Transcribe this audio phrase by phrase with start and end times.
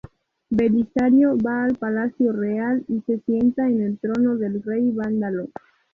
[0.49, 5.49] Belisario va al palacio real y se sienta en el trono del rey vándalo.